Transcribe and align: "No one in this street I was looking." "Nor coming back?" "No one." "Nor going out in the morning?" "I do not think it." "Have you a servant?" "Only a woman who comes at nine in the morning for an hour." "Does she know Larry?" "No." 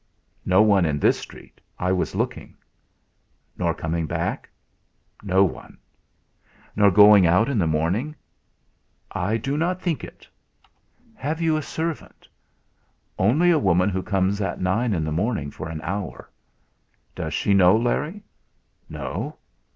"No 0.47 0.63
one 0.63 0.83
in 0.85 0.97
this 0.97 1.19
street 1.19 1.61
I 1.77 1.91
was 1.91 2.15
looking." 2.15 2.57
"Nor 3.55 3.75
coming 3.75 4.07
back?" 4.07 4.49
"No 5.21 5.43
one." 5.43 5.77
"Nor 6.75 6.89
going 6.89 7.27
out 7.27 7.47
in 7.47 7.59
the 7.59 7.67
morning?" 7.67 8.15
"I 9.11 9.37
do 9.37 9.57
not 9.57 9.79
think 9.79 10.03
it." 10.03 10.27
"Have 11.13 11.39
you 11.39 11.55
a 11.55 11.61
servant?" 11.61 12.27
"Only 13.19 13.51
a 13.51 13.59
woman 13.59 13.89
who 13.89 14.01
comes 14.01 14.41
at 14.41 14.59
nine 14.59 14.95
in 14.95 15.03
the 15.03 15.11
morning 15.11 15.51
for 15.51 15.69
an 15.69 15.81
hour." 15.83 16.31
"Does 17.13 17.35
she 17.35 17.53
know 17.53 17.77
Larry?" 17.77 18.23
"No." 18.89 19.37